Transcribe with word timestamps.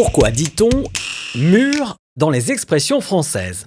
Pourquoi 0.00 0.30
dit-on 0.30 0.84
mur 1.34 1.96
dans 2.16 2.30
les 2.30 2.52
expressions 2.52 3.00
françaises? 3.00 3.66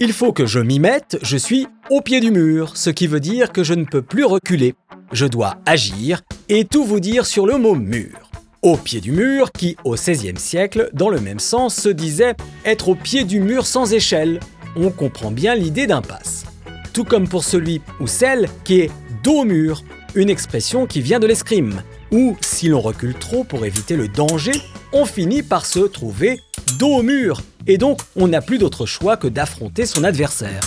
Il 0.00 0.12
faut 0.12 0.32
que 0.32 0.44
je 0.44 0.58
m'y 0.58 0.80
mette, 0.80 1.16
je 1.22 1.36
suis 1.36 1.68
au 1.90 2.00
pied 2.00 2.18
du 2.18 2.32
mur, 2.32 2.76
ce 2.76 2.90
qui 2.90 3.06
veut 3.06 3.20
dire 3.20 3.52
que 3.52 3.62
je 3.62 3.74
ne 3.74 3.84
peux 3.84 4.02
plus 4.02 4.24
reculer. 4.24 4.74
Je 5.12 5.26
dois 5.26 5.58
agir 5.66 6.22
et 6.48 6.64
tout 6.64 6.82
vous 6.82 6.98
dire 6.98 7.24
sur 7.24 7.46
le 7.46 7.56
mot 7.56 7.76
mur. 7.76 8.32
Au 8.62 8.76
pied 8.76 9.00
du 9.00 9.12
mur, 9.12 9.52
qui 9.52 9.76
au 9.84 9.94
XVIe 9.94 10.40
siècle, 10.40 10.90
dans 10.92 11.08
le 11.08 11.20
même 11.20 11.38
sens, 11.38 11.76
se 11.76 11.88
disait 11.88 12.34
être 12.64 12.88
au 12.88 12.96
pied 12.96 13.22
du 13.22 13.38
mur 13.38 13.64
sans 13.64 13.92
échelle. 13.92 14.40
On 14.74 14.90
comprend 14.90 15.30
bien 15.30 15.54
l'idée 15.54 15.86
d'impasse. 15.86 16.46
Tout 16.92 17.04
comme 17.04 17.28
pour 17.28 17.44
celui 17.44 17.80
ou 18.00 18.08
celle 18.08 18.48
qui 18.64 18.80
est 18.80 18.90
dos 19.22 19.44
mur, 19.44 19.84
une 20.16 20.30
expression 20.30 20.88
qui 20.88 21.00
vient 21.00 21.20
de 21.20 21.28
l'escrime, 21.28 21.84
ou 22.10 22.36
si 22.40 22.66
l'on 22.66 22.80
recule 22.80 23.14
trop 23.14 23.44
pour 23.44 23.64
éviter 23.64 23.94
le 23.94 24.08
danger, 24.08 24.60
on 24.92 25.04
finit 25.04 25.42
par 25.42 25.66
se 25.66 25.80
trouver 25.80 26.40
dos 26.78 26.96
au 26.96 27.02
mur, 27.02 27.42
et 27.66 27.78
donc 27.78 28.00
on 28.16 28.28
n'a 28.28 28.40
plus 28.40 28.58
d'autre 28.58 28.86
choix 28.86 29.16
que 29.16 29.28
d'affronter 29.28 29.86
son 29.86 30.04
adversaire. 30.04 30.60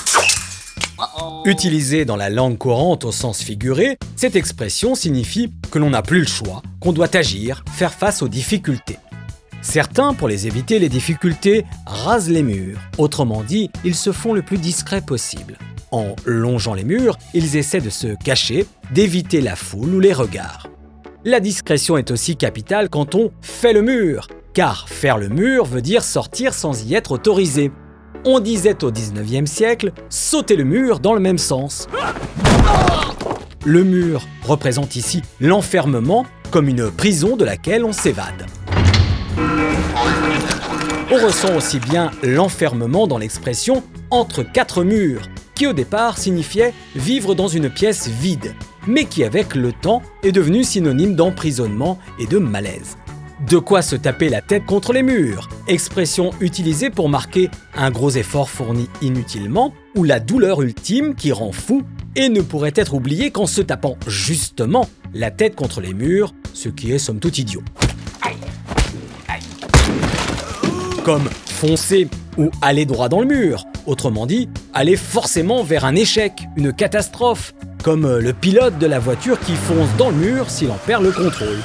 Utilisée 1.46 2.06
dans 2.06 2.16
la 2.16 2.30
langue 2.30 2.58
courante 2.58 3.04
au 3.04 3.12
sens 3.12 3.42
figuré, 3.42 3.98
cette 4.16 4.36
expression 4.36 4.96
signifie 4.96 5.52
que 5.72 5.80
l'on 5.80 5.90
n'a 5.90 6.02
plus 6.02 6.22
le 6.22 6.28
choix, 6.28 6.62
qu'on 6.80 6.94
doit 6.94 7.16
agir, 7.16 7.64
faire 7.74 7.94
face 7.94 8.22
aux 8.22 8.28
difficultés. 8.28 8.98
Certains, 9.62 10.14
pour 10.14 10.28
les 10.28 10.46
éviter 10.48 10.80
les 10.80 10.90
difficultés, 10.90 11.66
rasent 11.86 12.30
les 12.30 12.44
murs. 12.44 12.80
Autrement 12.98 13.44
dit, 13.44 13.70
ils 13.84 13.96
se 13.96 14.12
font 14.12 14.34
le 14.34 14.42
plus 14.42 14.58
discret 14.58 15.02
possible. 15.02 15.58
En 15.92 16.16
longeant 16.26 16.74
les 16.74 16.84
murs, 16.84 17.18
ils 17.34 17.56
essaient 17.56 17.82
de 17.82 17.90
se 17.90 18.08
cacher, 18.08 18.66
d'éviter 18.92 19.42
la 19.42 19.56
foule 19.56 19.96
ou 19.96 20.00
les 20.00 20.14
regards. 20.14 20.68
La 21.26 21.40
discrétion 21.40 21.98
est 21.98 22.12
aussi 22.12 22.36
capitale 22.36 22.90
quand 22.90 23.16
on 23.16 23.32
fait 23.40 23.72
le 23.72 23.82
mur, 23.82 24.28
car 24.54 24.90
faire 24.90 25.18
le 25.18 25.30
mur 25.30 25.64
veut 25.64 25.82
dire 25.82 26.04
sortir 26.04 26.54
sans 26.54 26.86
y 26.86 26.96
être 26.96 27.14
autorisé. 27.14 27.72
On 28.26 28.42
disait 28.42 28.84
au 28.84 28.92
19e 28.92 29.46
siècle 29.46 29.94
sauter 30.10 30.58
le 30.58 30.66
mur 30.66 31.00
dans 31.00 31.14
le 31.14 31.22
même 31.22 31.38
sens. 31.38 31.88
Le 33.64 33.86
mur 33.86 34.28
représente 34.42 34.98
ici 34.98 35.22
l'enfermement 35.40 36.26
comme 36.52 36.68
une 36.68 36.92
prison 36.92 37.38
de 37.38 37.46
laquelle 37.46 37.86
on 37.86 37.94
s'évade. 37.94 38.46
On 41.10 41.26
ressent 41.26 41.56
aussi 41.56 41.80
bien 41.80 42.12
l'enfermement 42.22 43.08
dans 43.08 43.18
l'expression 43.18 43.82
entre 44.10 44.44
quatre 44.44 44.84
murs, 44.84 45.30
qui 45.56 45.68
au 45.68 45.74
départ 45.74 46.18
signifiait 46.18 46.74
vivre 46.98 47.34
dans 47.34 47.48
une 47.48 47.70
pièce 47.70 48.10
vide, 48.10 48.56
mais 48.88 49.06
qui 49.06 49.24
avec 49.24 49.56
le 49.56 49.72
temps 49.72 50.02
est 50.24 50.32
devenu 50.32 50.64
synonyme 50.64 51.16
d'emprisonnement 51.16 52.00
et 52.20 52.28
de 52.28 52.38
malaise. 52.38 52.98
De 53.50 53.58
quoi 53.58 53.82
se 53.82 53.96
taper 53.96 54.30
la 54.30 54.42
tête 54.42 54.66
contre 54.66 54.94
les 54.94 55.04
murs, 55.04 55.50
expression 55.68 56.32
utilisée 56.40 56.90
pour 56.90 57.10
marquer 57.10 57.50
un 57.76 57.92
gros 57.92 58.12
effort 58.12 58.50
fourni 58.50 58.88
inutilement 59.02 59.74
ou 59.96 60.04
la 60.04 60.20
douleur 60.20 60.62
ultime 60.62 61.14
qui 61.16 61.32
rend 61.32 61.52
fou 61.52 61.82
et 62.16 62.30
ne 62.30 62.42
pourrait 62.42 62.74
être 62.76 62.94
oubliée 62.94 63.32
qu'en 63.32 63.48
se 63.48 63.62
tapant 63.62 63.98
justement 64.08 64.88
la 65.14 65.32
tête 65.32 65.56
contre 65.56 65.82
les 65.82 65.94
murs, 65.94 66.34
ce 66.54 66.70
qui 66.70 66.92
est 66.92 67.00
somme 67.00 67.20
toute 67.20 67.38
idiot. 67.38 67.64
Comme 71.04 71.30
foncer 71.46 72.08
ou 72.38 72.50
aller 72.62 72.86
droit 72.86 73.10
dans 73.10 73.20
le 73.20 73.28
mur, 73.28 73.66
autrement 73.86 74.26
dit, 74.26 74.48
aller 74.74 74.96
forcément 74.96 75.64
vers 75.64 75.86
un 75.86 75.96
échec, 75.96 76.34
une 76.56 76.72
catastrophe, 76.72 77.54
comme 77.84 78.06
euh, 78.06 78.22
le 78.22 78.34
pilote 78.34 78.80
de 78.80 78.88
la 78.88 78.98
voiture 78.98 79.40
qui 79.40 79.56
fonce 79.56 79.90
dans 79.98 80.10
le 80.10 80.16
mur 80.16 80.50
s'il 80.50 80.72
en 80.72 80.78
perd 80.88 81.04
le 81.04 81.12
contrôle. 81.12 81.60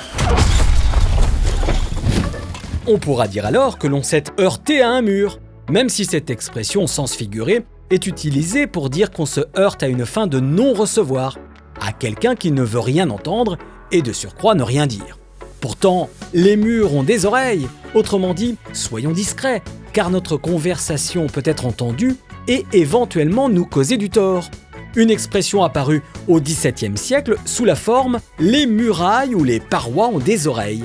On 2.87 2.99
pourra 2.99 3.29
dire 3.29 3.47
alors 3.47 3.79
que 3.79 3.87
l'on 3.87 4.03
s'est 4.03 4.25
heurté 4.41 4.83
à 4.83 4.91
un 4.91 5.01
mur, 5.01 5.39
même 5.71 5.89
si 5.89 6.05
cette 6.05 6.29
expression 6.29 6.87
sens 6.87 7.15
figuré 7.15 7.65
est 7.91 8.07
utilisée 8.07 8.67
pour 8.67 8.91
dire 8.91 9.11
qu'on 9.11 9.27
se 9.27 9.41
heurte 9.57 9.83
à 9.83 9.89
une 9.89 10.05
fin 10.05 10.27
de 10.27 10.41
non-recevoir, 10.41 11.39
à 11.81 11.93
quelqu'un 11.93 12.35
qui 12.35 12.51
ne 12.51 12.63
veut 12.63 12.81
rien 12.81 13.09
entendre 13.11 13.57
et 13.93 14.03
de 14.03 14.13
surcroît 14.13 14.55
ne 14.55 14.63
rien 14.63 14.87
dire. 14.87 15.19
Pourtant, 15.61 16.11
les 16.35 16.57
murs 16.57 16.95
ont 16.95 17.03
des 17.03 17.27
oreilles, 17.27 17.69
autrement 17.95 18.35
dit, 18.35 18.57
soyons 18.73 19.13
discrets, 19.13 19.63
car 19.93 20.11
notre 20.11 20.37
conversation 20.37 21.29
peut 21.29 21.43
être 21.45 21.67
entendue 21.67 22.17
et 22.49 22.65
éventuellement 22.73 23.49
nous 23.49 23.65
causer 23.65 23.97
du 23.97 24.11
tort 24.11 24.51
une 24.99 25.11
expression 25.11 25.63
apparue 25.63 26.03
au 26.27 26.41
XVIIe 26.41 26.97
siècle 26.99 27.37
sous 27.45 27.65
la 27.65 27.77
forme 27.77 28.19
les 28.41 28.67
murailles 28.67 29.35
ou 29.35 29.45
les 29.45 29.61
parois 29.61 30.09
ont 30.09 30.19
des 30.19 30.49
oreilles. 30.49 30.85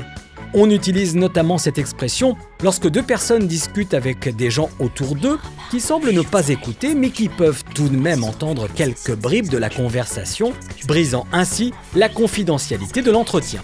On 0.54 0.70
utilise 0.70 1.16
notamment 1.16 1.58
cette 1.58 1.80
expression 1.80 2.38
lorsque 2.62 2.88
deux 2.88 3.02
personnes 3.02 3.48
discutent 3.48 3.96
avec 3.96 4.36
des 4.36 4.52
gens 4.52 4.70
autour 4.80 5.16
d'eux 5.16 5.40
qui 5.72 5.80
semblent 5.80 6.12
ne 6.12 6.22
pas 6.22 6.50
écouter 6.50 6.94
mais 6.94 7.10
qui 7.10 7.28
peuvent 7.28 7.64
tout 7.74 7.90
de 7.90 7.98
même 7.98 8.24
entendre 8.24 8.68
quelques 8.68 9.16
bribes 9.16 9.50
de 9.50 9.58
la 9.58 9.72
conversation, 9.72 10.54
brisant 10.86 11.26
ainsi 11.34 11.74
la 11.96 12.08
confidentialité 12.08 13.02
de 13.02 13.10
l'entretien. 13.10 13.64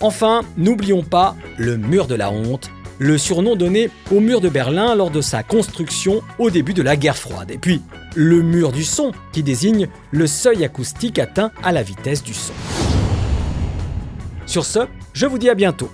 Enfin, 0.00 0.42
n'oublions 0.56 1.04
pas 1.04 1.36
le 1.58 1.76
mur 1.76 2.08
de 2.08 2.16
la 2.16 2.32
honte, 2.32 2.70
le 2.98 3.16
surnom 3.18 3.54
donné 3.54 3.90
au 4.10 4.18
mur 4.18 4.40
de 4.40 4.48
Berlin 4.48 4.96
lors 4.96 5.10
de 5.10 5.20
sa 5.20 5.44
construction 5.44 6.22
au 6.40 6.50
début 6.50 6.74
de 6.74 6.82
la 6.82 6.96
guerre 6.96 7.16
froide. 7.16 7.52
Et 7.52 7.58
puis, 7.58 7.82
le 8.18 8.42
mur 8.42 8.72
du 8.72 8.82
son, 8.82 9.12
qui 9.30 9.44
désigne 9.44 9.86
le 10.10 10.26
seuil 10.26 10.64
acoustique 10.64 11.20
atteint 11.20 11.52
à 11.62 11.70
la 11.70 11.84
vitesse 11.84 12.24
du 12.24 12.34
son. 12.34 12.52
Sur 14.44 14.64
ce, 14.64 14.80
je 15.12 15.24
vous 15.24 15.38
dis 15.38 15.48
à 15.48 15.54
bientôt 15.54 15.88